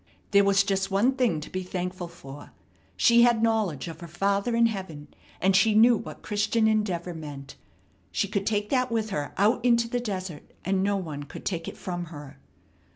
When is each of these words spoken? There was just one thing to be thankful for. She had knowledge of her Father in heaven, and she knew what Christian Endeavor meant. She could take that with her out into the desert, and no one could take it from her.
There 0.31 0.43
was 0.43 0.63
just 0.63 0.89
one 0.89 1.11
thing 1.11 1.39
to 1.41 1.49
be 1.51 1.61
thankful 1.61 2.07
for. 2.07 2.53
She 2.97 3.21
had 3.21 3.43
knowledge 3.43 3.87
of 3.87 3.99
her 3.99 4.07
Father 4.07 4.55
in 4.55 4.65
heaven, 4.65 5.09
and 5.39 5.55
she 5.55 5.75
knew 5.75 5.95
what 5.95 6.23
Christian 6.23 6.67
Endeavor 6.67 7.13
meant. 7.13 7.55
She 8.11 8.27
could 8.27 8.47
take 8.47 8.69
that 8.71 8.91
with 8.91 9.11
her 9.11 9.31
out 9.37 9.63
into 9.63 9.87
the 9.87 9.99
desert, 9.99 10.53
and 10.65 10.81
no 10.81 10.97
one 10.97 11.21
could 11.25 11.45
take 11.45 11.67
it 11.67 11.77
from 11.77 12.05
her. 12.05 12.39